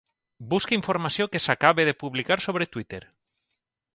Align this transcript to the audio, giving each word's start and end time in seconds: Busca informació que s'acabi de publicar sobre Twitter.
Busca 0.53 0.73
informació 0.77 1.27
que 1.35 1.41
s'acabi 1.43 1.85
de 1.91 1.95
publicar 2.05 2.39
sobre 2.47 2.69
Twitter. 2.77 3.01